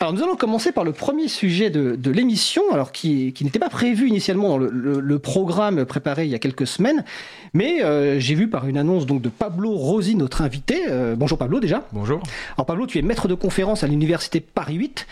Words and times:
Alors 0.00 0.12
nous 0.12 0.22
allons 0.22 0.36
commencer 0.36 0.70
par 0.70 0.84
le 0.84 0.92
premier 0.92 1.26
sujet 1.26 1.70
de, 1.70 2.10
l'émission, 2.10 2.62
alors 2.72 2.92
qui, 2.92 3.34
n'était 3.40 3.58
pas 3.58 3.68
prévu 3.68 4.08
initialement 4.08 4.50
dans 4.50 4.58
le, 4.58 5.18
programme 5.18 5.84
préparé 5.84 6.24
il 6.24 6.30
y 6.30 6.36
a 6.36 6.38
quelques 6.38 6.66
semaines, 6.68 7.04
mais 7.52 7.82
euh, 7.82 8.20
j'ai 8.20 8.36
vu 8.36 8.48
par 8.48 8.68
une 8.68 8.78
annonce 8.78 9.06
donc 9.06 9.20
de 9.20 9.28
Pablo 9.28 9.72
Rosi, 9.72 10.14
notre 10.14 10.42
invité. 10.42 10.84
Euh, 10.88 11.16
bonjour 11.16 11.36
Pablo 11.36 11.58
déjà. 11.58 11.82
Bonjour. 11.92 12.22
Alors 12.56 12.66
Pablo, 12.66 12.86
tu 12.86 12.98
es 12.98 13.02
maître 13.02 13.26
de 13.26 13.34
conférence 13.34 13.82
à 13.82 13.88
l'université 13.88 14.40
Paris 14.40 14.74
8. 14.74 15.06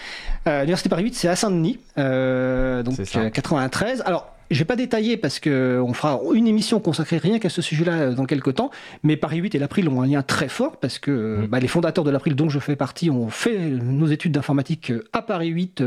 Euh, 0.46 0.60
l'université 0.60 0.88
Paris 0.88 1.02
8, 1.02 1.14
c'est 1.16 1.28
à 1.28 1.36
Saint-Denis, 1.36 1.80
donc 1.96 2.96
93. 3.32 4.02
Alors 4.06 4.35
je 4.50 4.58
vais 4.58 4.64
pas 4.64 4.76
détailler 4.76 5.16
parce 5.16 5.40
que 5.40 5.82
on 5.84 5.92
fera 5.92 6.20
une 6.34 6.46
émission 6.46 6.80
consacrée 6.80 7.18
rien 7.18 7.38
qu'à 7.38 7.48
ce 7.48 7.62
sujet-là 7.62 7.92
euh, 7.92 8.14
dans 8.14 8.26
quelques 8.26 8.54
temps. 8.54 8.70
Mais 9.02 9.16
Paris 9.16 9.38
8 9.38 9.54
et 9.54 9.58
l'April 9.58 9.88
ont 9.88 10.02
un 10.02 10.06
lien 10.06 10.22
très 10.22 10.48
fort 10.48 10.76
parce 10.76 10.98
que 10.98 11.10
euh, 11.10 11.38
mm. 11.38 11.46
bah, 11.46 11.60
les 11.60 11.68
fondateurs 11.68 12.04
de 12.04 12.10
l'April, 12.10 12.34
dont 12.34 12.48
je 12.48 12.58
fais 12.58 12.76
partie, 12.76 13.10
ont 13.10 13.28
fait 13.28 13.58
nos 13.58 14.06
études 14.06 14.32
d'informatique 14.32 14.90
euh, 14.90 15.04
à 15.12 15.22
Paris 15.22 15.48
8. 15.48 15.82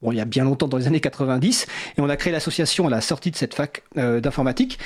Bon, 0.00 0.12
il 0.12 0.18
y 0.18 0.20
a 0.20 0.24
bien 0.24 0.44
longtemps, 0.44 0.68
dans 0.68 0.76
les 0.76 0.86
années 0.86 1.00
90, 1.00 1.66
et 1.96 2.00
on 2.00 2.08
a 2.08 2.16
créé 2.16 2.32
l'association 2.32 2.86
à 2.86 2.90
la 2.90 3.00
sortie 3.00 3.32
de 3.32 3.36
cette 3.36 3.54
fac 3.54 3.82
d'informatique. 3.96 4.78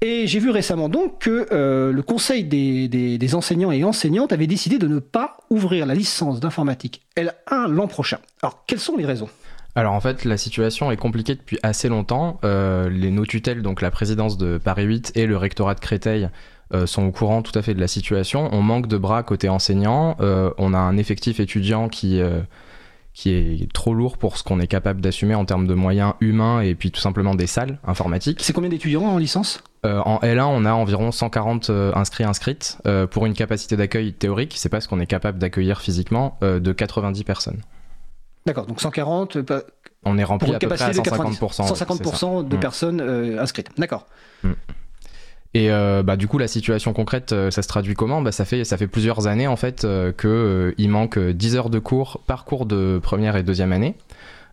Et 0.00 0.26
j'ai 0.26 0.40
vu 0.40 0.50
récemment 0.50 0.88
donc 0.88 1.20
que 1.20 1.46
le 1.52 2.02
conseil 2.02 2.42
des, 2.42 2.88
des, 2.88 3.34
enseignants 3.36 3.70
et 3.70 3.84
enseignantes 3.84 4.32
avait 4.32 4.48
décidé 4.48 4.78
de 4.78 4.88
ne 4.88 4.98
pas 4.98 5.36
ouvrir 5.50 5.86
la 5.86 5.94
licence 5.94 6.40
d'informatique 6.40 7.02
L1 7.16 7.68
l'an 7.68 7.86
prochain. 7.86 8.18
Alors, 8.42 8.64
quelles 8.66 8.80
sont 8.80 8.96
les 8.96 9.06
raisons? 9.06 9.28
Alors 9.76 9.92
en 9.92 10.00
fait, 10.00 10.24
la 10.24 10.38
situation 10.38 10.90
est 10.90 10.96
compliquée 10.96 11.34
depuis 11.34 11.58
assez 11.62 11.90
longtemps. 11.90 12.40
Euh, 12.44 12.88
les, 12.88 13.10
nos 13.10 13.26
tutelles, 13.26 13.60
donc 13.60 13.82
la 13.82 13.90
présidence 13.90 14.38
de 14.38 14.56
Paris 14.56 14.84
8 14.84 15.12
et 15.14 15.26
le 15.26 15.36
rectorat 15.36 15.74
de 15.74 15.80
Créteil, 15.80 16.30
euh, 16.72 16.86
sont 16.86 17.04
au 17.04 17.12
courant 17.12 17.42
tout 17.42 17.56
à 17.56 17.60
fait 17.60 17.74
de 17.74 17.80
la 17.80 17.86
situation. 17.86 18.48
On 18.52 18.62
manque 18.62 18.86
de 18.86 18.96
bras 18.96 19.22
côté 19.22 19.50
enseignant. 19.50 20.16
Euh, 20.20 20.50
on 20.56 20.72
a 20.72 20.78
un 20.78 20.96
effectif 20.96 21.40
étudiant 21.40 21.90
qui, 21.90 22.22
qui 23.12 23.30
est 23.30 23.70
trop 23.70 23.92
lourd 23.92 24.16
pour 24.16 24.38
ce 24.38 24.44
qu'on 24.44 24.60
est 24.60 24.66
capable 24.66 25.02
d'assumer 25.02 25.34
en 25.34 25.44
termes 25.44 25.66
de 25.66 25.74
moyens 25.74 26.14
humains 26.20 26.62
et 26.62 26.74
puis 26.74 26.90
tout 26.90 27.00
simplement 27.00 27.34
des 27.34 27.46
salles 27.46 27.78
informatiques. 27.86 28.40
C'est 28.40 28.54
combien 28.54 28.70
d'étudiants 28.70 29.04
en 29.04 29.18
licence? 29.18 29.62
En 29.84 30.18
L1, 30.20 30.46
on 30.46 30.64
a 30.64 30.72
environ 30.72 31.12
140 31.12 31.70
inscrits 31.94 32.24
inscrites 32.24 32.78
pour 33.12 33.26
une 33.26 33.34
capacité 33.34 33.76
d'accueil 33.76 34.14
théorique, 34.14 34.54
c'est 34.56 34.68
pas 34.68 34.80
ce 34.80 34.88
qu'on 34.88 34.98
est 34.98 35.06
capable 35.06 35.38
d'accueillir 35.38 35.80
physiquement, 35.80 36.38
de 36.40 36.72
90 36.72 37.22
personnes. 37.22 37.60
D'accord, 38.46 38.66
donc 38.66 38.80
140. 38.80 39.36
Euh, 39.36 39.60
on 40.04 40.16
est 40.16 40.24
rempli 40.24 40.54
à 40.54 40.58
peu 40.58 40.68
près 40.68 40.82
à 40.82 40.92
150%. 40.92 41.68
150% 41.68 42.48
de 42.48 42.56
mm. 42.56 42.60
personnes 42.60 43.00
euh, 43.00 43.42
inscrites. 43.42 43.70
D'accord. 43.76 44.06
Mm. 44.44 44.52
Et 45.54 45.70
euh, 45.70 46.02
bah, 46.02 46.16
du 46.16 46.28
coup, 46.28 46.38
la 46.38 46.48
situation 46.48 46.92
concrète, 46.92 47.34
ça 47.50 47.62
se 47.62 47.68
traduit 47.68 47.94
comment? 47.94 48.22
Bah, 48.22 48.30
ça, 48.30 48.44
fait, 48.44 48.64
ça 48.64 48.76
fait 48.76 48.86
plusieurs 48.86 49.26
années 49.26 49.48
en 49.48 49.56
fait 49.56 49.86
qu'il 50.16 50.90
manque 50.90 51.18
10 51.18 51.56
heures 51.56 51.70
de 51.70 51.78
cours 51.78 52.22
par 52.26 52.44
cours 52.44 52.66
de 52.66 53.00
première 53.02 53.36
et 53.36 53.42
deuxième 53.42 53.72
année. 53.72 53.96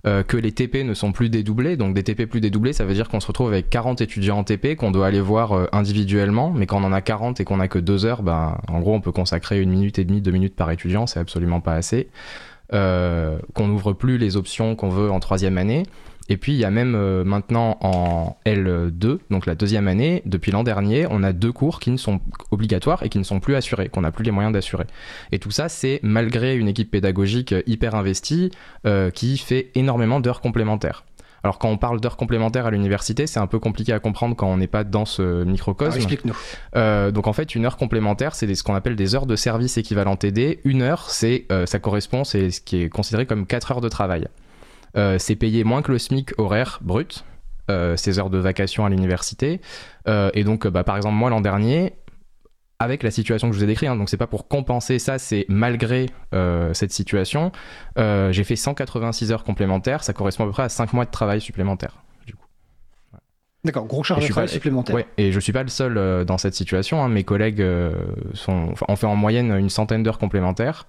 que 0.06 0.38
les 0.38 0.54
TP 0.54 0.84
ne 0.86 0.94
sont 0.94 1.12
plus 1.12 1.30
dédoublés. 1.30 1.76
Donc 1.76 1.94
des 1.94 2.04
TP 2.04 2.26
plus 2.26 2.40
dédoublés, 2.40 2.72
ça 2.72 2.86
veut 2.86 2.94
dire 2.94 3.10
qu'on 3.10 3.20
se 3.20 3.28
retrouve 3.28 3.50
avec 3.50 3.70
40 3.70 4.00
étudiants 4.00 4.40
en 4.40 4.44
TP 4.46 4.78
qu'on 4.78 4.92
doit 4.92 5.08
aller 5.08 5.22
voir 5.22 5.68
individuellement. 5.74 6.52
Mais 6.52 6.68
quand 6.68 6.82
on 6.82 6.86
en 6.86 6.94
a 6.94 7.02
40 7.02 7.42
et 7.42 7.44
qu'on 7.44 7.60
a 7.60 7.68
que 7.68 7.80
2 7.80 8.06
heures, 8.06 8.24
bah, 8.24 8.62
en 8.70 8.80
gros, 8.80 8.94
on 8.96 9.02
peut 9.02 9.12
consacrer 9.12 9.62
une 9.62 9.72
minute 9.72 10.00
et 10.00 10.06
demie, 10.06 10.22
deux 10.22 10.32
minutes 10.32 10.56
par 10.56 10.72
étudiant. 10.72 11.06
C'est 11.06 11.20
absolument 11.20 11.60
pas 11.60 11.74
assez. 11.74 12.08
Euh, 12.74 13.38
qu'on 13.54 13.68
n'ouvre 13.68 13.94
plus 13.94 14.18
les 14.18 14.36
options 14.36 14.76
qu'on 14.76 14.90
veut 14.90 15.12
en 15.12 15.20
troisième 15.20 15.60
année. 15.60 15.84
Et 16.30 16.38
puis 16.38 16.54
il 16.54 16.58
y 16.58 16.66
a 16.66 16.72
même 16.72 16.96
euh, 16.96 17.24
maintenant 17.24 17.78
en 17.82 18.38
L2, 18.46 19.20
donc 19.30 19.46
la 19.46 19.54
deuxième 19.54 19.88
année, 19.88 20.24
depuis 20.26 20.52
l'an 20.52 20.64
dernier, 20.64 21.06
on 21.10 21.22
a 21.22 21.34
deux 21.34 21.52
cours 21.52 21.80
qui 21.80 21.92
ne 21.92 21.98
sont 21.98 22.22
obligatoires 22.50 23.04
et 23.04 23.10
qui 23.10 23.20
ne 23.20 23.24
sont 23.24 23.40
plus 23.40 23.56
assurés, 23.56 23.90
qu'on 23.90 24.02
n'a 24.02 24.12
plus 24.12 24.24
les 24.24 24.32
moyens 24.32 24.54
d'assurer. 24.54 24.86
Et 25.32 25.38
tout 25.38 25.52
ça, 25.52 25.70
c'est 25.70 26.00
malgré 26.02 26.56
une 26.56 26.68
équipe 26.68 26.90
pédagogique 26.90 27.54
hyper 27.68 27.94
investie 27.94 28.52
euh, 28.88 29.12
qui 29.12 29.38
fait 29.38 29.70
énormément 29.76 30.20
d'heures 30.20 30.42
complémentaires. 30.42 31.04
Alors 31.44 31.60
quand 31.60 31.70
on 31.70 31.78
parle 31.78 32.00
d'heures 32.00 32.16
complémentaires 32.16 32.66
à 32.66 32.72
l'université, 32.72 33.28
c'est 33.28 33.40
un 33.40 33.48
peu 33.48 33.60
compliqué 33.60 33.92
à 33.92 34.00
comprendre 34.00 34.36
quand 34.36 34.48
on 34.48 34.58
n'est 34.58 34.68
pas 34.68 34.86
dans 34.86 35.06
ce 35.06 35.44
microcosme. 35.44 35.98
Explique-nous. 35.98 36.36
Euh, 36.76 37.12
donc 37.12 37.28
en 37.28 37.34
fait, 37.34 37.54
une 37.54 37.66
heure 37.66 37.76
complémentaire, 37.76 38.34
c'est 38.34 38.54
ce 38.56 38.64
qu'on 38.64 38.76
appelle 38.76 38.96
des 38.96 39.14
heures 39.14 39.26
de 39.26 39.36
service 39.36 39.78
équivalent 39.78 40.16
TD. 40.16 40.62
Une 40.64 40.82
heure, 40.82 41.10
c'est 41.10 41.46
euh, 41.52 41.66
ça 41.66 41.80
correspond, 41.80 42.24
c'est 42.24 42.50
ce 42.50 42.62
qui 42.62 42.84
est 42.84 42.90
considéré 42.90 43.26
comme 43.26 43.46
4 43.46 43.74
heures 43.74 43.82
de 43.82 43.90
travail. 43.90 44.28
Euh, 44.96 45.18
c'est 45.20 45.36
payé 45.36 45.66
moins 45.66 45.82
que 45.82 45.92
le 45.92 46.00
SMIC 46.00 46.32
horaire 46.38 46.80
brut. 46.82 47.26
ces 47.96 48.20
heures 48.20 48.30
de 48.30 48.38
vacation 48.38 48.86
à 48.86 48.90
l'université. 48.90 49.60
et 50.08 50.44
donc, 50.44 50.68
bah, 50.68 50.84
par 50.84 50.96
exemple, 50.96 51.16
moi 51.16 51.30
l'an 51.30 51.42
dernier, 51.42 51.94
avec 52.80 53.04
la 53.04 53.12
situation 53.12 53.50
que 53.50 53.54
je 53.54 53.60
vous 53.60 53.64
ai 53.64 53.68
décrite. 53.68 53.90
Hein. 53.90 53.96
Donc 53.96 54.10
c'est 54.10 54.18
pas 54.18 54.28
pour 54.28 54.48
compenser 54.48 55.00
ça, 55.00 55.18
c'est 55.18 55.46
malgré 55.50 56.08
euh, 56.34 56.74
cette 56.74 56.92
situation. 56.92 57.52
Euh, 57.98 58.32
j'ai 58.32 58.44
fait 58.44 58.56
186 58.56 59.32
heures 59.32 59.44
complémentaires, 59.44 60.04
ça 60.04 60.14
correspond 60.14 60.44
à 60.44 60.48
peu 60.48 60.54
près 60.54 60.64
à 60.64 60.70
5 60.70 60.94
mois 60.94 61.06
de 61.06 61.12
travail 61.12 61.42
supplémentaire. 61.42 61.98
D'accord, 63.66 63.86
gros 63.86 64.04
charge 64.04 64.28
de 64.28 64.30
travail 64.30 64.50
supplémentaire. 64.50 64.94
Ouais, 64.94 65.08
et 65.18 65.32
je 65.32 65.40
suis 65.40 65.54
pas 65.54 65.64
le 65.64 65.70
seul 65.70 65.98
euh, 65.98 66.26
dans 66.26 66.38
cette 66.38 66.54
situation. 66.54 67.02
Hein. 67.02 67.08
Mes 67.08 67.24
collègues 67.24 67.66
sont, 68.34 68.74
ont 68.86 68.96
fait 68.98 69.08
en 69.08 69.16
moyenne 69.16 69.52
une 69.52 69.70
centaine 69.70 70.04
d'heures 70.04 70.20
complémentaires. 70.20 70.86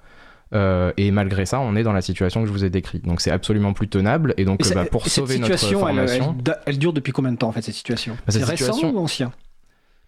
et 0.52 1.10
malgré 1.12 1.46
ça, 1.46 1.60
on 1.60 1.76
est 1.76 1.84
dans 1.84 1.92
la 1.92 2.02
situation 2.02 2.40
que 2.40 2.48
je 2.48 2.52
vous 2.52 2.64
ai 2.64 2.70
décrite. 2.70 3.04
Donc 3.04 3.20
c'est 3.20 3.30
absolument 3.30 3.74
plus 3.74 3.86
tenable. 3.86 4.34
Et 4.38 4.44
donc 4.44 4.60
bah, 4.74 4.86
pour 4.86 5.06
sauver 5.06 5.38
notre 5.38 5.56
formation, 5.56 6.36
elle, 6.44 6.58
elle, 6.66 6.78
dure 6.78 6.92
depuis 6.92 7.12
combien 7.12 7.30
de 7.30 7.36
temps 7.36 7.48
en 7.48 7.52
fait 7.52 7.62
cette 7.62 7.76
situation? 7.76 8.14
Bah, 8.26 8.32
C'est 8.32 8.42
récent 8.42 8.90
ou 8.90 8.98
ancien? 8.98 9.30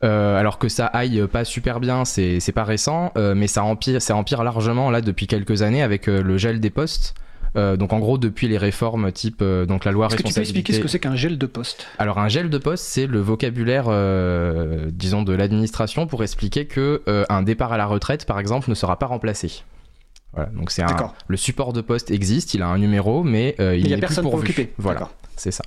Euh, 0.05 0.39
alors 0.39 0.59
que 0.59 0.69
ça 0.69 0.87
aille 0.87 1.27
pas 1.27 1.45
super 1.45 1.81
bien, 1.81 2.05
c'est 2.05 2.53
pas 2.55 2.65
récent, 2.65 3.13
euh, 3.17 3.35
mais 3.35 3.47
ça 3.47 3.65
empire, 3.65 4.03
ça 4.03 4.15
empire 4.15 4.45
largement 4.45 4.91
là 4.91 5.01
depuis 5.01 5.27
quelques 5.27 5.63
années 5.63 5.83
avec 5.83 6.09
euh, 6.09 6.23
le 6.23 6.37
gel 6.37 6.61
des 6.61 6.71
postes. 6.71 7.15
donc 7.55 7.95
en 7.95 7.99
gros 7.99 8.19
depuis 8.19 8.49
les 8.49 8.59
réformes 8.59 9.11
type 9.13 9.43
donc 9.43 9.87
la 9.87 9.93
loi 9.93 10.09
Est-ce 10.09 10.17
que 10.17 10.23
tu 10.23 10.35
peux 10.35 10.41
expliquer 10.43 10.75
ce 10.75 10.81
que 10.81 10.89
c'est 10.89 10.99
qu'un 10.99 11.17
gel 11.17 11.39
de 11.39 11.47
poste? 11.47 11.87
Alors 11.97 12.19
un 12.19 12.29
gel 12.29 12.51
de 12.51 12.59
poste 12.59 12.85
c'est 12.85 13.07
le 13.07 13.21
vocabulaire 13.21 13.87
disons 14.93 15.23
de 15.23 15.33
l'administration 15.33 16.07
pour 16.07 16.23
expliquer 16.23 16.67
que 16.67 17.03
un 17.31 17.43
départ 17.43 17.73
à 17.73 17.79
la 17.79 17.87
retraite 17.87 18.27
par 18.27 18.39
exemple 18.39 18.69
ne 18.69 18.75
sera 18.75 18.99
pas 18.99 19.07
remplacé. 19.07 19.63
Voilà, 20.35 20.51
donc 20.51 20.71
c'est 20.71 20.85
le 21.29 21.37
support 21.39 21.73
de 21.73 21.81
poste 21.81 22.11
existe, 22.11 22.53
il 22.53 22.61
a 22.61 22.67
un 22.67 22.77
numéro 22.77 23.25
mais 23.25 23.55
il 23.59 23.89
n'est 23.89 23.97
plus 23.97 24.17
pourvu. 24.17 24.23
Pour 24.23 24.35
occuper. 24.35 24.75
Voilà, 24.77 25.09
c'est 25.37 25.53
ça. 25.53 25.63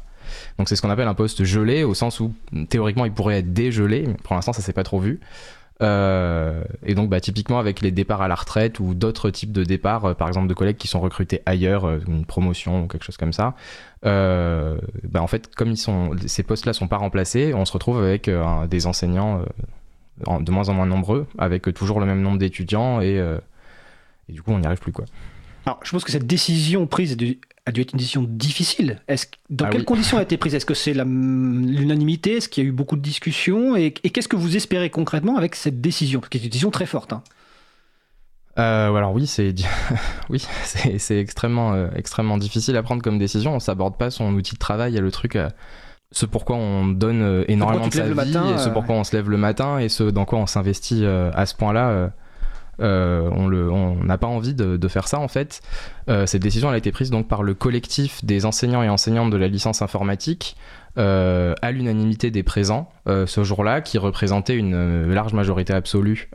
Donc 0.58 0.70
c'est 0.70 0.76
ce 0.76 0.82
qu'on 0.82 0.90
appelle 0.90 1.08
un 1.08 1.14
poste 1.14 1.44
gelé, 1.44 1.84
au 1.84 1.94
sens 1.94 2.20
où 2.20 2.34
théoriquement 2.70 3.06
il 3.06 3.12
pourrait 3.12 3.40
être 3.40 3.54
dégelé, 3.54 4.06
mais 4.08 4.16
pour 4.24 4.36
l'instant 4.36 4.54
ça 4.54 4.62
s'est 4.62 4.74
pas 4.74 4.84
trop 4.84 5.00
vu. 5.00 5.20
Euh, 5.82 6.62
et 6.86 6.94
donc 6.94 7.10
bah, 7.10 7.22
typiquement 7.22 7.58
avec 7.58 7.80
les 7.80 7.92
départs 7.92 8.22
à 8.22 8.28
la 8.28 8.36
retraite 8.36 8.82
ou 8.82 8.94
d'autres 8.94 9.30
types 9.30 9.54
de 9.54 9.64
départs, 9.64 10.06
euh, 10.06 10.14
par 10.14 10.28
exemple 10.28 10.48
de 10.48 10.54
collègues 10.54 10.76
qui 10.76 10.90
sont 10.90 11.00
recrutés 11.00 11.42
ailleurs, 11.46 11.86
euh, 11.86 12.00
une 12.06 12.26
promotion 12.26 12.84
ou 12.84 12.88
quelque 12.88 13.06
chose 13.06 13.18
comme 13.18 13.32
ça, 13.32 13.56
bah, 14.04 15.22
en 15.22 15.28
fait 15.28 15.54
comme 15.56 15.72
ils 15.72 15.78
sont, 15.78 16.12
ces 16.26 16.44
postes-là 16.44 16.74
sont 16.74 16.88
pas 16.88 16.98
remplacés, 16.98 17.54
on 17.54 17.66
se 17.66 17.72
retrouve 17.72 18.00
avec 18.00 18.30
des 18.70 18.88
enseignants 18.88 19.44
de 20.28 20.52
moins 20.52 20.70
en 20.70 20.74
moins 20.74 20.86
nombreux, 20.86 21.28
avec 21.38 21.74
toujours 21.74 22.00
le 22.00 22.06
même 22.06 22.22
nombre 22.22 22.38
d'étudiants 22.38 23.02
et, 23.02 23.22
du 24.28 24.42
coup 24.42 24.52
on 24.52 24.60
n'y 24.60 24.66
arrive 24.66 24.80
plus 24.80 24.92
quoi. 24.92 25.06
Alors 25.66 25.80
je 25.84 25.92
pense 25.92 26.04
que 26.04 26.12
cette 26.12 26.28
décision 26.28 26.88
prise 26.88 27.18
a 27.70 27.72
dû 27.72 27.82
être 27.82 27.94
une 27.94 28.00
décision 28.00 28.26
difficile. 28.28 29.02
Est-ce, 29.08 29.28
dans 29.50 29.66
ah 29.66 29.70
quelles 29.70 29.86
conditions 29.86 30.18
a 30.18 30.22
été 30.22 30.38
prise? 30.38 30.56
Est-ce 30.56 30.66
que 30.66 30.74
c'est 30.74 30.94
l'unanimité? 30.94 32.38
Est-ce 32.38 32.50
qu'il 32.50 32.64
y 32.64 32.68
a 32.68 32.70
eu 32.70 32.74
beaucoup 32.74 32.96
de 32.96 33.02
discussions? 33.02 33.76
Et, 33.76 33.92
qu'est-ce 33.92 34.28
que 34.28 34.36
vous 34.36 34.56
espérez 34.56 34.90
concrètement 34.90 35.38
avec 35.38 35.56
cette 35.56 35.80
décision? 35.80 36.20
Parce 36.20 36.30
que 36.30 36.38
c'est 36.38 36.46
une 36.46 36.50
décision 36.50 36.72
très 36.72 36.86
forte. 36.86 37.14
Hein. 37.14 37.24
Euh, 38.58 38.94
alors 38.94 39.14
oui, 39.14 39.26
c'est 39.28 39.54
oui, 40.30 40.46
c'est 40.98 41.20
extrêmement 41.20 41.74
euh, 41.74 41.88
extrêmement 41.96 42.38
difficile 42.38 42.76
à 42.76 42.84
prendre 42.84 43.02
comme 43.02 43.18
décision. 43.18 43.56
On 43.56 43.60
s'aborde 43.60 43.98
pas 43.98 44.10
son 44.10 44.34
outil 44.34 44.56
de 44.56 44.60
travail. 44.60 44.92
Il 44.92 44.96
y 44.96 44.98
a 44.98 45.02
le 45.02 45.12
truc, 45.12 45.36
euh, 45.36 45.50
ce 46.12 46.26
pourquoi 46.26 46.58
on 46.58 46.88
donne 46.88 47.46
énormément 47.48 47.88
de 47.88 47.94
sa 47.94 48.08
vie, 48.08 48.16
matin, 48.16 48.56
et 48.56 48.58
ce 48.58 48.70
pourquoi 48.70 48.96
on 48.96 49.04
se 49.04 49.16
lève 49.16 49.30
le 49.30 49.38
matin, 49.38 49.80
et 49.80 49.88
ce 49.88 50.04
dans 50.04 50.26
quoi 50.26 50.40
on 50.40 50.48
s'investit 50.48 51.06
à 51.06 51.46
ce 51.46 51.56
point-là. 51.56 52.12
Euh, 52.82 53.30
on 53.32 54.04
n'a 54.04 54.18
pas 54.18 54.28
envie 54.28 54.54
de, 54.54 54.88
faire 54.88 55.08
ça 55.08 55.20
en 55.20 55.28
fait. 55.28 55.62
Euh, 56.10 56.26
cette 56.26 56.42
décision 56.42 56.70
a 56.70 56.78
été 56.78 56.92
prise 56.92 57.12
donc 57.12 57.28
par 57.28 57.44
le 57.44 57.54
collectif 57.54 58.24
des 58.26 58.46
enseignants 58.46 58.82
et 58.82 58.90
enseignantes 58.90 59.30
de 59.30 59.38
la 59.38 59.48
licence 59.48 59.82
informatique 59.82 60.56
euh, 60.98 61.54
à 61.62 61.72
l'unanimité 61.72 62.32
des 62.32 62.42
présents 62.42 62.90
ce 63.06 63.44
jour-là, 63.44 63.82
qui 63.82 63.98
représentait 63.98 64.56
une 64.56 65.12
large 65.12 65.34
majorité 65.34 65.74
absolue 65.74 66.30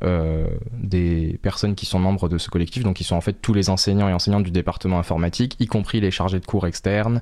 des 0.72 1.38
personnes 1.40 1.76
qui 1.76 1.86
sont 1.86 2.00
membres 2.00 2.28
de 2.28 2.36
ce 2.36 2.50
collectif, 2.50 2.82
donc 2.82 2.96
qui 2.96 3.04
sont 3.04 3.14
en 3.14 3.20
fait 3.20 3.34
tous 3.34 3.54
les 3.54 3.70
enseignants 3.70 4.08
et 4.08 4.12
enseignantes 4.12 4.42
du 4.42 4.50
département 4.50 4.98
informatique, 4.98 5.54
y 5.60 5.66
compris 5.66 6.00
les 6.00 6.10
chargés 6.10 6.40
de 6.40 6.46
cours 6.46 6.66
externes, 6.66 7.20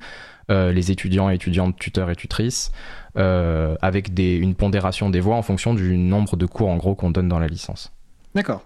les 0.49 0.91
étudiants 0.91 1.29
et 1.29 1.35
étudiantes, 1.35 1.79
tuteurs 1.79 2.08
et 2.08 2.17
tutrices, 2.17 2.73
avec 3.14 4.19
une 4.19 4.55
pondération 4.55 5.11
des 5.11 5.20
voix 5.20 5.37
en 5.37 5.43
fonction 5.43 5.75
du 5.75 5.99
nombre 5.99 6.38
de 6.38 6.47
cours 6.47 6.70
en 6.70 6.79
gros 6.79 6.94
qu'on 6.94 7.11
donne 7.11 7.29
dans 7.29 7.38
la 7.38 7.49
licence. 7.49 7.93
D'accord. 8.34 8.64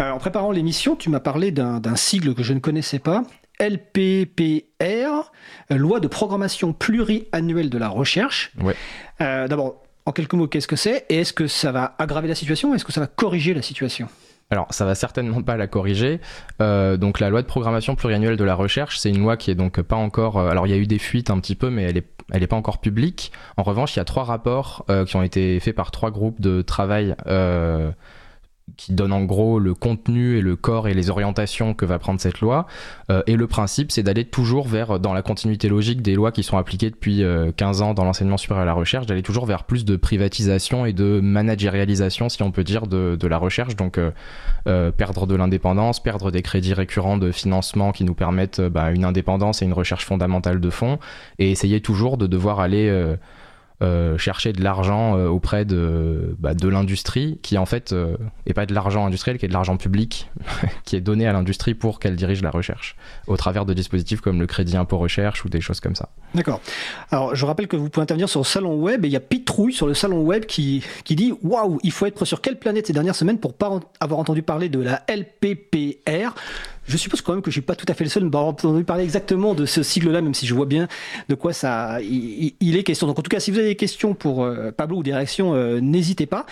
Euh, 0.00 0.10
en 0.10 0.18
préparant 0.18 0.52
l'émission, 0.52 0.96
tu 0.96 1.08
m'as 1.08 1.20
parlé 1.20 1.50
d'un 1.50 1.96
sigle 1.96 2.34
que 2.34 2.42
je 2.42 2.52
ne 2.52 2.60
connaissais 2.60 2.98
pas, 2.98 3.22
LPPR, 3.60 5.32
euh, 5.70 5.76
loi 5.76 6.00
de 6.00 6.08
programmation 6.08 6.72
pluriannuelle 6.72 7.70
de 7.70 7.78
la 7.78 7.88
recherche. 7.88 8.52
Ouais. 8.62 8.76
Euh, 9.20 9.48
d'abord, 9.48 9.82
en 10.06 10.12
quelques 10.12 10.34
mots, 10.34 10.46
qu'est-ce 10.46 10.68
que 10.68 10.76
c'est 10.76 11.06
Et 11.08 11.16
est-ce 11.16 11.32
que 11.32 11.46
ça 11.46 11.72
va 11.72 11.94
aggraver 11.98 12.28
la 12.28 12.34
situation 12.34 12.74
Est-ce 12.74 12.84
que 12.84 12.92
ça 12.92 13.00
va 13.00 13.06
corriger 13.06 13.54
la 13.54 13.62
situation? 13.62 14.08
Alors, 14.50 14.66
ça 14.70 14.86
va 14.86 14.94
certainement 14.94 15.42
pas 15.42 15.56
la 15.56 15.66
corriger. 15.66 16.20
Euh, 16.62 16.96
donc, 16.96 17.20
la 17.20 17.28
loi 17.28 17.42
de 17.42 17.46
programmation 17.46 17.96
pluriannuelle 17.96 18.36
de 18.36 18.44
la 18.44 18.54
recherche, 18.54 18.98
c'est 18.98 19.10
une 19.10 19.20
loi 19.20 19.36
qui 19.36 19.50
est 19.50 19.54
donc 19.54 19.82
pas 19.82 19.96
encore. 19.96 20.38
Alors, 20.40 20.66
il 20.66 20.70
y 20.70 20.72
a 20.72 20.78
eu 20.78 20.86
des 20.86 20.98
fuites 20.98 21.28
un 21.28 21.38
petit 21.38 21.54
peu, 21.54 21.68
mais 21.68 21.82
elle 21.82 21.98
est, 21.98 22.06
elle 22.32 22.42
est 22.42 22.46
pas 22.46 22.56
encore 22.56 22.78
publique. 22.78 23.32
En 23.58 23.62
revanche, 23.62 23.94
il 23.96 23.98
y 23.98 24.00
a 24.00 24.06
trois 24.06 24.24
rapports 24.24 24.86
euh, 24.88 25.04
qui 25.04 25.16
ont 25.16 25.22
été 25.22 25.60
faits 25.60 25.74
par 25.74 25.90
trois 25.90 26.10
groupes 26.10 26.40
de 26.40 26.62
travail 26.62 27.14
qui 28.76 28.92
donne 28.92 29.12
en 29.12 29.24
gros 29.24 29.58
le 29.58 29.74
contenu 29.74 30.36
et 30.36 30.40
le 30.40 30.56
corps 30.56 30.88
et 30.88 30.94
les 30.94 31.10
orientations 31.10 31.74
que 31.74 31.84
va 31.84 31.98
prendre 31.98 32.20
cette 32.20 32.40
loi. 32.40 32.66
Euh, 33.10 33.22
et 33.26 33.36
le 33.36 33.46
principe, 33.46 33.92
c'est 33.92 34.02
d'aller 34.02 34.24
toujours 34.24 34.68
vers, 34.68 35.00
dans 35.00 35.12
la 35.12 35.22
continuité 35.22 35.68
logique 35.68 36.02
des 36.02 36.14
lois 36.14 36.32
qui 36.32 36.42
sont 36.42 36.58
appliquées 36.58 36.90
depuis 36.90 37.22
15 37.56 37.80
euh, 37.80 37.84
ans 37.84 37.94
dans 37.94 38.04
l'enseignement 38.04 38.36
supérieur 38.36 38.62
à 38.62 38.66
la 38.66 38.72
recherche, 38.72 39.06
d'aller 39.06 39.22
toujours 39.22 39.46
vers 39.46 39.64
plus 39.64 39.84
de 39.84 39.96
privatisation 39.96 40.86
et 40.86 40.92
de 40.92 41.20
managérialisation, 41.20 42.28
si 42.28 42.42
on 42.42 42.50
peut 42.50 42.64
dire, 42.64 42.86
de, 42.86 43.26
la 43.26 43.38
recherche. 43.38 43.76
Donc 43.76 43.98
euh, 43.98 44.90
perdre 44.92 45.26
de 45.26 45.34
l'indépendance, 45.34 46.02
perdre 46.02 46.30
des 46.30 46.42
crédits 46.42 46.74
récurrents 46.74 47.18
de 47.18 47.30
financement 47.32 47.92
qui 47.92 48.04
nous 48.04 48.14
permettent 48.14 48.60
bah, 48.60 48.90
une 48.90 49.04
indépendance 49.04 49.62
et 49.62 49.64
une 49.64 49.72
recherche 49.72 50.04
fondamentale 50.04 50.60
de 50.60 50.70
fond, 50.70 50.98
et 51.38 51.50
essayer 51.50 51.80
toujours 51.80 52.16
de 52.16 52.26
devoir 52.26 52.60
aller 52.60 52.88
euh, 53.80 54.18
chercher 54.18 54.52
de 54.52 54.60
l'argent 54.60 55.16
euh, 55.16 55.28
auprès 55.28 55.64
de, 55.64 56.34
bah, 56.40 56.52
de 56.52 56.66
l'industrie, 56.66 57.38
qui 57.42 57.56
en 57.58 57.64
fait 57.64 57.92
euh, 57.92 58.16
est 58.44 58.52
pas 58.52 58.66
de 58.66 58.74
l'argent 58.74 59.06
industriel, 59.06 59.38
qui 59.38 59.44
est 59.44 59.48
de 59.48 59.52
l'argent 59.52 59.76
public, 59.76 60.28
qui 60.84 60.96
est 60.96 61.00
donné 61.00 61.28
à 61.28 61.32
l'industrie 61.32 61.74
pour 61.74 62.00
qu'elle 62.00 62.16
dirige 62.16 62.42
la 62.42 62.50
recherche, 62.50 62.96
au 63.28 63.36
travers 63.36 63.66
de 63.66 63.74
dispositifs 63.74 64.20
comme 64.20 64.40
le 64.40 64.48
crédit 64.48 64.76
impôt 64.76 64.98
recherche 64.98 65.44
ou 65.44 65.48
des 65.48 65.60
choses 65.60 65.78
comme 65.78 65.94
ça. 65.94 66.08
D'accord. 66.34 66.60
Alors 67.12 67.36
je 67.36 67.46
rappelle 67.46 67.68
que 67.68 67.76
vous 67.76 67.88
pouvez 67.88 68.02
intervenir 68.02 68.28
sur 68.28 68.40
le 68.40 68.46
salon 68.46 68.74
web, 68.74 69.04
et 69.04 69.08
il 69.08 69.12
y 69.12 69.16
a 69.16 69.20
Pitrouille 69.20 69.72
sur 69.72 69.86
le 69.86 69.94
salon 69.94 70.22
web 70.22 70.44
qui, 70.46 70.82
qui 71.04 71.14
dit 71.14 71.32
Waouh, 71.44 71.78
il 71.84 71.92
faut 71.92 72.06
être 72.06 72.24
sur 72.24 72.40
quelle 72.40 72.58
planète 72.58 72.88
ces 72.88 72.92
dernières 72.92 73.14
semaines 73.14 73.38
pour 73.38 73.54
pas 73.54 73.78
avoir 74.00 74.18
entendu 74.18 74.42
parler 74.42 74.68
de 74.68 74.80
la 74.80 75.04
LPPR 75.08 76.34
je 76.88 76.96
suppose 76.96 77.20
quand 77.20 77.34
même 77.34 77.42
que 77.42 77.50
je 77.50 77.56
suis 77.56 77.62
pas 77.62 77.76
tout 77.76 77.86
à 77.88 77.94
fait 77.94 78.04
le 78.04 78.10
seul 78.10 78.24
à 78.24 78.26
avoir 78.26 78.46
entendu 78.46 78.82
parler 78.82 79.04
exactement 79.04 79.54
de 79.54 79.66
ce 79.66 79.82
sigle-là, 79.82 80.22
même 80.22 80.34
si 80.34 80.46
je 80.46 80.54
vois 80.54 80.66
bien 80.66 80.88
de 81.28 81.34
quoi 81.34 81.52
ça 81.52 82.00
il, 82.00 82.76
est 82.76 82.82
question. 82.82 83.06
Donc 83.06 83.18
en 83.18 83.22
tout 83.22 83.28
cas, 83.28 83.40
si 83.40 83.50
vous 83.50 83.58
avez 83.58 83.67
questions 83.76 84.14
pour 84.14 84.44
euh, 84.44 84.70
Pablo 84.70 84.98
ou 84.98 85.02
direction, 85.02 85.54
euh, 85.54 85.80
n'hésitez 85.80 86.26
pas. 86.26 86.46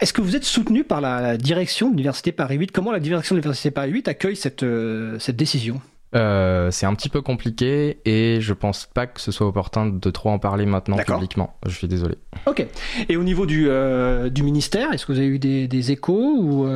Est-ce 0.00 0.12
que 0.12 0.20
vous 0.20 0.36
êtes 0.36 0.44
soutenu 0.44 0.84
par 0.84 1.00
la 1.00 1.36
direction 1.36 1.86
de 1.88 1.92
l'université 1.92 2.32
Paris 2.32 2.56
8 2.56 2.72
Comment 2.72 2.92
la 2.92 3.00
direction 3.00 3.34
de 3.34 3.40
l'université 3.40 3.70
Paris 3.70 3.90
8 3.90 4.08
accueille 4.08 4.36
cette, 4.36 4.62
euh, 4.62 5.18
cette 5.18 5.36
décision? 5.36 5.80
C'est 6.12 6.86
un 6.86 6.94
petit 6.94 7.08
peu 7.08 7.20
compliqué 7.20 7.98
et 8.04 8.40
je 8.40 8.52
pense 8.54 8.86
pas 8.86 9.06
que 9.06 9.20
ce 9.20 9.30
soit 9.32 9.46
opportun 9.46 9.86
de 9.86 10.10
trop 10.10 10.30
en 10.30 10.38
parler 10.38 10.66
maintenant 10.66 10.96
publiquement. 10.96 11.56
Je 11.66 11.74
suis 11.74 11.88
désolé. 11.88 12.16
Ok. 12.46 12.66
Et 13.08 13.16
au 13.16 13.22
niveau 13.22 13.46
du, 13.46 13.68
du 14.30 14.42
ministère, 14.42 14.92
est-ce 14.92 15.04
que 15.04 15.12
vous 15.12 15.18
avez 15.18 15.28
eu 15.28 15.38
des, 15.38 15.68
des 15.68 15.92
échos 15.92 16.36
ou 16.38 16.66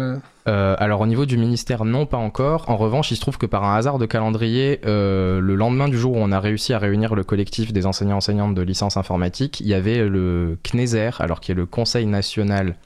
euh, 0.49 0.75
alors 0.79 1.01
au 1.01 1.07
niveau 1.07 1.27
du 1.27 1.37
ministère, 1.37 1.85
non, 1.85 2.07
pas 2.07 2.17
encore. 2.17 2.69
En 2.69 2.77
revanche, 2.77 3.11
il 3.11 3.17
se 3.17 3.21
trouve 3.21 3.39
que 3.39 3.47
par 3.47 3.65
un 3.65 3.77
hasard 3.77 3.99
de 3.99 4.07
calendrier, 4.07 4.81
euh, 4.85 5.41
le 5.41 5.55
lendemain 5.55 5.89
du 5.89 5.99
jour 5.99 6.13
où 6.13 6.19
on 6.19 6.33
a 6.33 6.41
réussi 6.41 6.73
à 6.73 6.79
réunir 6.79 7.15
le 7.15 7.25
collectif 7.25 7.73
des 7.73 7.87
enseignants-enseignantes 7.87 8.55
de 8.55 8.63
licence 8.63 8.97
informatique, 8.97 9.61
il 9.61 9.69
y 9.69 9.75
avait 9.75 10.09
le 10.09 10.59
CNESER, 10.63 11.11
alors 11.21 11.41
qui 11.41 11.53
est 11.53 11.55
le 11.55 11.67
Conseil 11.67 12.07
national 12.07 12.77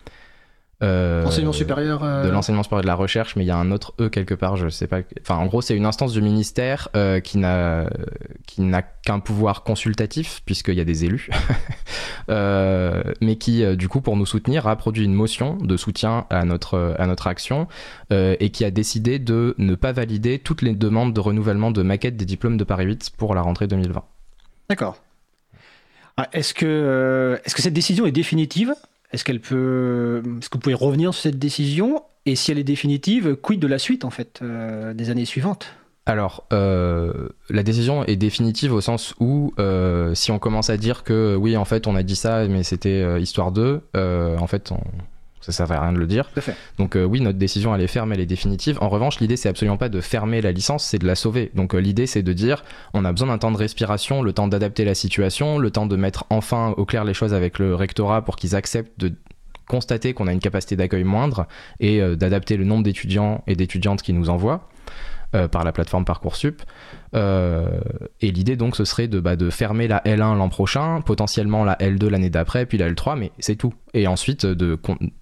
euh, 0.84 1.24
enseignement 1.24 1.52
supérieur 1.52 2.00
De 2.00 2.28
l'enseignement 2.28 2.62
supérieur 2.62 2.82
de 2.82 2.86
la 2.86 2.94
recherche, 2.94 3.36
mais 3.36 3.44
il 3.44 3.46
y 3.46 3.50
a 3.50 3.56
un 3.56 3.70
autre 3.70 3.94
E 4.00 4.08
quelque 4.08 4.34
part, 4.34 4.56
je 4.56 4.68
sais 4.68 4.86
pas. 4.86 4.98
Enfin, 5.20 5.36
en 5.36 5.46
gros, 5.46 5.62
c'est 5.62 5.76
une 5.76 5.86
instance 5.86 6.12
du 6.12 6.22
ministère 6.22 6.88
euh, 6.94 7.20
qui 7.20 7.38
n'a 7.38 7.88
qui 8.46 8.62
n'a 8.62 8.82
qu'un 8.82 9.20
pouvoir 9.20 9.62
consultatif, 9.62 10.42
puisqu'il 10.44 10.74
y 10.74 10.80
a 10.80 10.84
des 10.84 11.04
élus, 11.04 11.30
euh, 12.28 13.02
mais 13.20 13.36
qui, 13.36 13.64
du 13.76 13.88
coup, 13.88 14.00
pour 14.00 14.16
nous 14.16 14.26
soutenir, 14.26 14.66
a 14.66 14.76
produit 14.76 15.04
une 15.04 15.14
motion 15.14 15.56
de 15.56 15.76
soutien 15.76 16.26
à 16.30 16.44
notre, 16.44 16.94
à 16.98 17.06
notre 17.06 17.26
action 17.26 17.66
et 18.10 18.50
qui 18.50 18.64
a 18.64 18.70
décidé 18.70 19.18
de 19.18 19.54
ne 19.58 19.74
pas 19.74 19.92
valider 19.92 20.38
toutes 20.38 20.62
les 20.62 20.74
demandes 20.74 21.12
de 21.12 21.20
renouvellement 21.20 21.70
de 21.70 21.82
maquettes 21.82 22.16
des 22.16 22.24
diplômes 22.24 22.56
de 22.56 22.64
Paris 22.64 22.84
8 22.84 23.12
pour 23.16 23.34
la 23.34 23.42
rentrée 23.42 23.66
2020. 23.66 24.02
D'accord. 24.68 24.96
Ah, 26.16 26.28
est-ce 26.32 26.54
que, 26.54 27.40
est-ce 27.44 27.54
que 27.54 27.62
cette 27.62 27.74
décision 27.74 28.06
est 28.06 28.12
définitive? 28.12 28.74
Est-ce 29.14 29.24
qu'elle 29.24 29.40
peut, 29.40 30.22
est-ce 30.38 30.50
que 30.50 30.56
vous 30.56 30.60
pouvez 30.60 30.74
revenir 30.74 31.14
sur 31.14 31.22
cette 31.22 31.38
décision? 31.38 32.02
Et 32.26 32.34
si 32.34 32.50
elle 32.50 32.58
est 32.58 32.64
définitive, 32.64 33.36
quid 33.36 33.60
de 33.60 33.66
la 33.66 33.78
suite 33.78 34.04
en 34.04 34.10
fait 34.10 34.40
euh, 34.42 34.92
des 34.92 35.10
années 35.10 35.24
suivantes? 35.24 35.68
Alors, 36.04 36.46
euh, 36.52 37.28
la 37.48 37.62
décision 37.62 38.04
est 38.04 38.16
définitive 38.16 38.74
au 38.74 38.80
sens 38.80 39.14
où, 39.20 39.54
euh, 39.58 40.14
si 40.14 40.32
on 40.32 40.38
commence 40.38 40.68
à 40.68 40.76
dire 40.76 41.04
que 41.04 41.34
oui, 41.34 41.56
en 41.56 41.64
fait, 41.64 41.86
on 41.86 41.94
a 41.94 42.02
dit 42.02 42.16
ça, 42.16 42.46
mais 42.46 42.62
c'était 42.62 43.20
histoire 43.22 43.52
d'eux, 43.52 43.80
en 43.94 44.46
fait, 44.46 44.72
on, 44.72 44.80
ça 45.44 45.52
servait 45.52 45.74
à 45.74 45.82
rien 45.82 45.92
de 45.92 45.98
le 45.98 46.06
dire. 46.06 46.30
Donc 46.78 46.96
euh, 46.96 47.04
oui, 47.04 47.20
notre 47.20 47.38
décision 47.38 47.74
elle 47.74 47.82
est 47.82 47.86
ferme, 47.86 48.12
elle 48.12 48.20
est 48.20 48.26
définitive. 48.26 48.78
En 48.80 48.88
revanche, 48.88 49.20
l'idée 49.20 49.36
c'est 49.36 49.48
absolument 49.48 49.76
pas 49.76 49.90
de 49.90 50.00
fermer 50.00 50.40
la 50.40 50.52
licence, 50.52 50.84
c'est 50.84 50.98
de 50.98 51.06
la 51.06 51.14
sauver. 51.14 51.50
Donc 51.54 51.74
euh, 51.74 51.78
l'idée 51.78 52.06
c'est 52.06 52.22
de 52.22 52.32
dire 52.32 52.64
on 52.94 53.04
a 53.04 53.12
besoin 53.12 53.28
d'un 53.28 53.38
temps 53.38 53.52
de 53.52 53.58
respiration, 53.58 54.22
le 54.22 54.32
temps 54.32 54.48
d'adapter 54.48 54.84
la 54.84 54.94
situation, 54.94 55.58
le 55.58 55.70
temps 55.70 55.86
de 55.86 55.96
mettre 55.96 56.24
enfin 56.30 56.74
au 56.78 56.86
clair 56.86 57.04
les 57.04 57.14
choses 57.14 57.34
avec 57.34 57.58
le 57.58 57.74
rectorat 57.74 58.24
pour 58.24 58.36
qu'ils 58.36 58.56
acceptent 58.56 58.98
de 58.98 59.12
constater 59.68 60.14
qu'on 60.14 60.26
a 60.26 60.32
une 60.32 60.40
capacité 60.40 60.76
d'accueil 60.76 61.04
moindre 61.04 61.46
et 61.80 62.00
euh, 62.00 62.16
d'adapter 62.16 62.56
le 62.56 62.64
nombre 62.64 62.82
d'étudiants 62.82 63.42
et 63.46 63.54
d'étudiantes 63.54 64.02
qui 64.02 64.12
nous 64.12 64.30
envoient. 64.30 64.68
Euh, 65.34 65.48
par 65.48 65.64
la 65.64 65.72
plateforme 65.72 66.04
Parcoursup. 66.04 66.62
Euh, 67.16 67.80
et 68.20 68.30
l'idée 68.30 68.54
donc 68.54 68.76
ce 68.76 68.84
serait 68.84 69.08
de, 69.08 69.18
bah, 69.18 69.34
de 69.34 69.50
fermer 69.50 69.88
la 69.88 69.98
L1 70.04 70.36
l'an 70.36 70.48
prochain, 70.48 71.00
potentiellement 71.00 71.64
la 71.64 71.74
L2 71.74 72.06
l'année 72.08 72.30
d'après, 72.30 72.66
puis 72.66 72.78
la 72.78 72.88
L3, 72.88 73.18
mais 73.18 73.32
c'est 73.40 73.56
tout. 73.56 73.74
Et 73.94 74.06
ensuite 74.06 74.46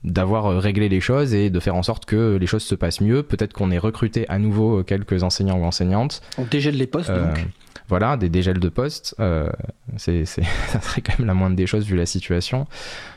d'avoir 0.05 0.59
réglé 0.61 0.91
les 0.91 1.01
choses 1.01 1.33
et 1.33 1.49
de 1.49 1.61
faire 1.61 1.77
en 1.77 1.83
sorte 1.83 2.05
que 2.05 2.37
les 2.37 2.47
choses 2.47 2.63
se 2.63 2.75
passent 2.75 3.01
mieux. 3.01 3.23
Peut-être 3.23 3.55
qu'on 3.55 3.71
ait 3.71 3.79
recruté 3.79 4.29
à 4.29 4.39
nouveau 4.39 4.83
quelques 4.83 5.23
enseignants 5.23 5.59
ou 5.59 5.65
enseignantes. 5.65 6.21
On 6.37 6.45
dégèle 6.45 6.77
les 6.77 6.87
postes 6.87 7.11
donc 7.11 7.39
euh, 7.39 7.43
voilà, 7.93 8.17
des 8.17 8.31
dégels 8.31 8.59
de 8.59 8.71
postes, 8.71 9.15
euh, 9.21 9.53
c'est, 9.99 10.25
ça 10.25 10.41
serait 10.81 11.03
quand 11.03 11.19
même 11.19 11.29
la 11.29 11.35
moindre 11.35 11.57
des 11.57 11.67
choses 11.67 11.85
vu 11.85 11.95
la 11.95 12.07
situation. 12.07 12.67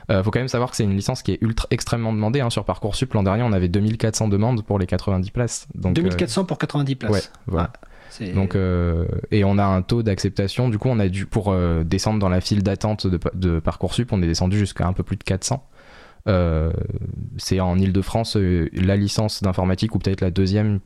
Il 0.09 0.15
euh, 0.15 0.21
faut 0.21 0.31
quand 0.31 0.41
même 0.41 0.49
savoir 0.49 0.69
que 0.69 0.75
c'est 0.75 0.83
une 0.83 0.97
licence 0.97 1.23
qui 1.23 1.31
est 1.31 1.37
ultra, 1.39 1.65
extrêmement 1.71 2.11
demandée. 2.11 2.41
Hein. 2.41 2.49
Sur 2.49 2.65
Parcoursup, 2.65 3.13
l'an 3.13 3.23
dernier, 3.23 3.43
on 3.43 3.53
avait 3.53 3.69
2400 3.69 4.27
demandes 4.27 4.65
pour 4.65 4.77
les 4.77 4.85
90 4.85 5.31
places. 5.31 5.67
Donc, 5.75 5.93
2400 5.93 6.43
pour 6.43 6.57
90 6.57 6.95
places 6.95 7.09
Ouais, 7.09 7.21
voilà. 7.47 7.71
Ah, 8.19 8.25
donc, 8.33 8.55
euh, 8.55 9.05
et 9.31 9.45
on 9.45 9.57
a 9.57 9.63
un 9.63 9.81
taux 9.81 10.03
d'acceptation. 10.03 10.67
Du 10.67 10.77
coup, 10.77 10.89
on 10.89 10.99
a 10.99 11.07
dû, 11.07 11.25
pour 11.25 11.55
descendre 11.85 12.19
dans 12.19 12.29
la 12.29 12.41
file 12.41 12.61
d'attente 12.61 13.07
de, 13.07 13.17
de 13.33 13.61
Parcoursup, 13.61 14.11
on 14.11 14.21
est 14.21 14.27
descendu 14.27 14.57
jusqu'à 14.57 14.85
un 14.85 14.93
peu 14.93 15.03
plus 15.03 15.15
de 15.15 15.23
400. 15.23 15.65
Euh, 16.27 16.71
c'est 17.37 17.59
en 17.59 17.77
Ile-de-France 17.77 18.37
euh, 18.37 18.69
la 18.73 18.95
licence 18.95 19.43
d'informatique 19.43 19.93
ou 19.93 19.99
peut-être 19.99 20.21
la 20.21 20.31
deuxième. 20.31 20.79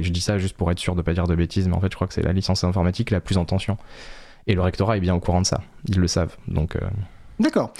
je 0.00 0.10
dis 0.10 0.20
ça 0.20 0.38
juste 0.38 0.56
pour 0.56 0.70
être 0.70 0.78
sûr 0.78 0.94
de 0.94 1.00
ne 1.00 1.02
pas 1.02 1.12
dire 1.12 1.26
de 1.26 1.34
bêtises, 1.34 1.68
mais 1.68 1.74
en 1.74 1.80
fait, 1.80 1.90
je 1.90 1.94
crois 1.94 2.06
que 2.06 2.14
c'est 2.14 2.22
la 2.22 2.32
licence 2.32 2.62
d'informatique 2.62 3.10
la 3.10 3.20
plus 3.20 3.36
en 3.36 3.44
tension. 3.44 3.76
Et 4.46 4.54
le 4.54 4.62
rectorat 4.62 4.96
est 4.96 5.00
bien 5.00 5.14
au 5.14 5.20
courant 5.20 5.42
de 5.42 5.46
ça. 5.46 5.60
Ils 5.88 5.98
le 5.98 6.08
savent. 6.08 6.36
Donc. 6.46 6.76
Euh, 6.76 6.80
D'accord. 7.38 7.72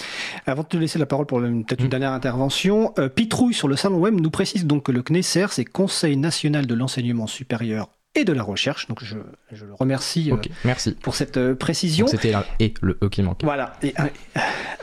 Avant 0.47 0.63
de 0.63 0.69
te 0.69 0.77
laisser 0.77 0.99
la 0.99 1.07
parole 1.07 1.27
pour 1.27 1.41
peut-être 1.41 1.81
une 1.81 1.87
mm. 1.87 1.91
dernière 1.91 2.13
intervention, 2.13 2.93
Pitrouille 3.15 3.55
sur 3.55 3.67
le 3.67 3.75
salon 3.75 3.99
web 3.99 4.15
nous 4.15 4.31
précise 4.31 4.67
donc 4.67 4.85
que 4.85 4.93
le 4.93 5.03
CNESER, 5.03 5.47
c'est 5.51 5.65
Conseil 5.65 6.17
national 6.17 6.67
de 6.67 6.75
l'enseignement 6.75 7.27
supérieur 7.27 7.89
et 8.19 8.25
de 8.25 8.33
la 8.33 8.43
recherche. 8.43 8.87
Donc 8.89 9.03
je, 9.03 9.17
je 9.53 9.65
le 9.65 9.75
remercie 9.75 10.31
euh, 10.33 10.37
merci. 10.65 10.93
pour 11.03 11.15
cette 11.15 11.37
euh, 11.37 11.55
précision. 11.55 12.07
C'était 12.07 12.33
et 12.61 12.75
le 12.81 12.99
E 13.03 13.09
qui 13.09 13.23
manque. 13.23 13.43
Voilà. 13.43 13.73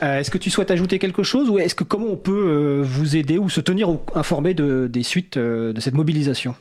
Euh, 0.02 0.18
est-ce 0.18 0.30
que 0.30 0.38
tu 0.38 0.50
souhaites 0.50 0.70
ajouter 0.70 0.98
quelque 0.98 1.22
chose 1.22 1.48
ou 1.48 1.58
est-ce 1.58 1.74
que 1.74 1.84
comment 1.84 2.06
on 2.06 2.16
peut 2.16 2.82
vous 2.84 3.16
aider 3.16 3.38
ou 3.38 3.48
se 3.48 3.60
tenir 3.60 3.88
informé 4.14 4.54
de, 4.54 4.88
des 4.90 5.02
suites 5.02 5.38
de 5.38 5.80
cette 5.80 5.94
mobilisation? 5.94 6.54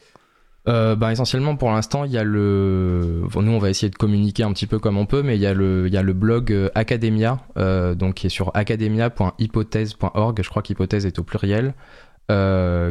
Bah, 0.66 1.12
essentiellement 1.12 1.56
pour 1.58 1.70
l'instant 1.70 2.06
il 2.06 2.12
y 2.12 2.18
a 2.18 2.24
le 2.24 3.22
nous 3.36 3.52
on 3.52 3.60
va 3.60 3.70
essayer 3.70 3.92
de 3.92 3.96
communiquer 3.96 4.42
un 4.42 4.52
petit 4.52 4.66
peu 4.66 4.80
comme 4.80 4.98
on 4.98 5.06
peut 5.06 5.22
mais 5.22 5.36
il 5.36 5.42
y 5.42 5.46
a 5.46 5.54
le 5.54 5.86
il 5.86 5.94
y 5.94 5.98
a 5.98 6.02
le 6.02 6.14
blog 6.14 6.72
Academia 6.74 7.40
donc 7.56 8.16
qui 8.16 8.28
est 8.28 8.32
sur 8.32 8.50
academia.hypothèse.org 8.56 10.42
je 10.42 10.50
crois 10.50 10.64
qu'hypothèse 10.64 11.06
est 11.06 11.20
au 11.20 11.24
pluriel 11.24 11.76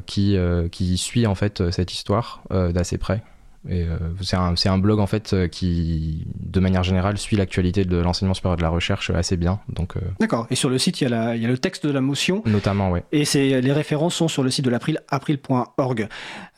qui 0.07 0.39
qui 0.71 0.99
suit 0.99 1.27
en 1.27 1.35
fait 1.35 1.71
cette 1.71 1.93
histoire 1.93 2.45
d'assez 2.51 2.99
près 2.99 3.25
euh, 3.71 3.97
c'est 4.21 4.37
un, 4.37 4.55
un, 4.67 4.79
blog 4.79 5.01
en 5.01 5.07
fait 5.07 5.33
euh, 5.33 5.49
qui, 5.49 6.27
de 6.39 6.61
manière 6.61 6.83
générale, 6.83 7.19
suit 7.19 7.37
l'actualité 7.37 7.85
de 7.85 7.97
l'enseignement 7.97 8.35
supérieur 8.35 8.57
de 8.57 8.63
la 8.63 8.69
recherche 8.69 9.11
assez 9.11 9.37
bien. 9.37 9.61
Donc. 9.69 9.97
Euh, 9.97 10.01
D'accord. 10.21 10.47
Et 10.51 10.55
sur 10.55 10.71
le 10.71 10.79
site, 10.79 11.01
il 11.01 11.05
y, 11.05 11.07
a 11.07 11.11
la, 11.11 11.37
il 11.37 11.43
y, 11.43 11.47
a 11.47 11.49
le 11.49 11.59
texte 11.59 11.87
de 11.87 11.93
la 11.93 12.01
motion. 12.01 12.43
Notamment, 12.47 12.91
oui. 12.91 13.01
Et 13.13 13.25
les 13.35 13.73
références 13.73 14.15
sont 14.15 14.29
sur 14.29 14.43
le 14.43 14.51
site 14.51 14.65
de 14.65 14.71
l'April, 14.71 15.01
april.org. 15.09 16.09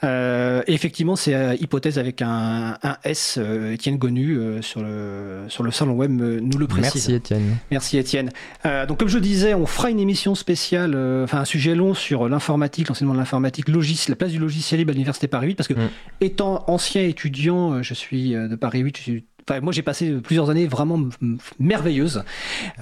Euh, 0.05 0.63
effectivement, 0.67 1.17
c'est 1.17 1.57
hypothèse 1.61 1.99
avec 1.99 2.23
un, 2.23 2.77
un 2.83 2.97
S. 3.05 3.39
Étienne 3.73 3.99
Gonu 3.99 4.63
sur 4.63 4.83
le 4.83 5.45
sur 5.49 5.63
le 5.63 5.71
salon 5.71 5.95
web 5.95 6.11
nous 6.11 6.59
le 6.59 6.67
précise. 6.67 7.09
Merci 7.09 7.15
Étienne. 7.15 7.57
Merci 7.71 7.99
Étienne. 7.99 8.31
donc 8.89 8.99
comme 8.99 9.09
je 9.09 9.19
disais, 9.19 9.55
on 9.55 9.67
fera 9.67 9.91
une 9.91 10.01
émission 10.01 10.35
spéciale, 10.35 10.97
enfin 11.25 11.39
un 11.39 11.45
sujet 11.45 11.75
long 11.75 11.95
sur 11.95 12.29
l'informatique, 12.29 12.89
l'enseignement 12.89 13.15
de 13.15 13.19
l'informatique, 13.19 13.69
la 14.09 14.17
place 14.17 14.31
du 14.31 14.39
logiciel 14.39 14.79
libre 14.79 14.91
à 14.91 14.95
l'université 14.95 15.29
Paris 15.29 15.49
8, 15.49 15.55
parce 15.55 15.69
que 15.69 15.75
mm. 15.75 15.89
étant 16.21 16.65
ancien 16.67 16.96
étudiant, 17.05 17.75
euh, 17.75 17.83
je 17.83 17.95
suis 17.95 18.35
euh, 18.35 18.49
de 18.49 18.57
Paris 18.57 18.81
8, 18.81 18.97
je 18.97 19.03
suis 19.03 19.27
Moi, 19.63 19.73
j'ai 19.73 19.83
passé 19.83 20.11
plusieurs 20.23 20.51
années 20.51 20.67
vraiment 20.67 21.01
merveilleuses, 21.61 22.25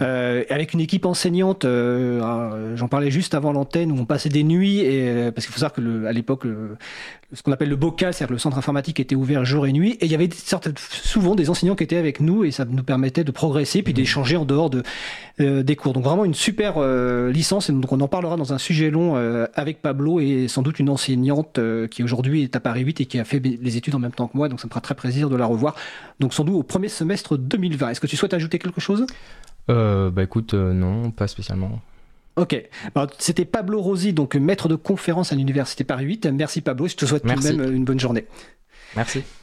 euh, 0.00 0.44
avec 0.48 0.72
une 0.72 0.80
équipe 0.80 1.04
enseignante. 1.04 1.66
Euh, 1.66 2.74
j'en 2.74 2.88
parlais 2.88 3.10
juste 3.10 3.34
avant 3.34 3.52
l'antenne 3.52 3.92
où 3.92 3.98
on 3.98 4.06
passait 4.06 4.30
des 4.30 4.44
nuits, 4.44 4.78
et, 4.80 5.30
parce 5.30 5.46
qu'il 5.46 5.52
faut 5.52 5.60
savoir 5.60 5.74
que 5.74 6.06
à 6.06 6.12
l'époque, 6.12 6.46
ce 7.34 7.42
qu'on 7.42 7.52
appelle 7.52 7.68
le 7.68 7.76
BOCA, 7.76 8.12
c'est-à-dire 8.12 8.32
le 8.32 8.38
centre 8.38 8.56
informatique 8.56 8.98
était 8.98 9.14
ouvert 9.14 9.44
jour 9.44 9.66
et 9.66 9.72
nuit, 9.72 9.98
et 10.00 10.06
il 10.06 10.10
y 10.10 10.14
avait 10.14 10.30
souvent 10.32 11.34
des 11.34 11.50
enseignants 11.50 11.74
qui 11.74 11.84
étaient 11.84 11.98
avec 11.98 12.20
nous, 12.20 12.44
et 12.44 12.50
ça 12.50 12.64
nous 12.64 12.82
permettait 12.82 13.24
de 13.24 13.30
progresser 13.30 13.82
puis 13.82 13.92
d'échanger 13.92 14.36
en 14.36 14.46
dehors 14.46 14.70
de, 14.70 14.82
des 15.38 15.76
cours. 15.76 15.92
Donc 15.92 16.04
vraiment 16.04 16.24
une 16.24 16.32
super 16.32 16.80
licence, 17.28 17.68
et 17.68 17.74
donc 17.74 17.92
on 17.92 18.00
en 18.00 18.08
parlera 18.08 18.36
dans 18.36 18.54
un 18.54 18.58
sujet 18.58 18.90
long 18.90 19.16
avec 19.54 19.82
Pablo 19.82 20.18
et 20.20 20.48
sans 20.48 20.62
doute 20.62 20.78
une 20.78 20.88
enseignante 20.88 21.60
qui 21.90 22.02
aujourd'hui 22.02 22.44
est 22.44 22.56
à 22.56 22.60
Paris 22.60 22.80
8 22.80 23.02
et 23.02 23.06
qui 23.06 23.18
a 23.18 23.24
fait 23.24 23.40
les 23.40 23.76
études 23.76 23.94
en 23.94 23.98
même 23.98 24.12
temps 24.12 24.28
que 24.28 24.36
moi, 24.36 24.48
donc 24.48 24.60
ça 24.60 24.66
me 24.66 24.70
fera 24.70 24.80
très 24.80 24.94
plaisir 24.94 25.28
de 25.28 25.36
la 25.36 25.44
revoir. 25.44 25.74
Donc 26.20 26.32
sans 26.32 26.44
doute 26.44 26.53
au 26.54 26.62
premier 26.62 26.88
semestre 26.88 27.36
2020. 27.36 27.90
Est-ce 27.90 28.00
que 28.00 28.06
tu 28.06 28.16
souhaites 28.16 28.34
ajouter 28.34 28.58
quelque 28.58 28.80
chose? 28.80 29.06
Euh, 29.70 30.10
Bah 30.10 30.22
écoute, 30.22 30.54
euh, 30.54 30.72
non, 30.72 31.10
pas 31.10 31.26
spécialement. 31.26 31.80
Ok, 32.36 32.60
c'était 33.18 33.44
Pablo 33.44 33.80
Rosi, 33.80 34.12
donc 34.12 34.34
maître 34.34 34.68
de 34.68 34.74
conférence 34.74 35.32
à 35.32 35.36
l'université 35.36 35.84
Paris 35.84 36.04
8. 36.04 36.26
Merci 36.26 36.62
Pablo, 36.62 36.88
je 36.88 36.96
te 36.96 37.06
souhaite 37.06 37.22
tout 37.22 37.28
de 37.32 37.56
même 37.56 37.72
une 37.74 37.84
bonne 37.84 38.00
journée. 38.00 38.26
Merci. 38.96 39.22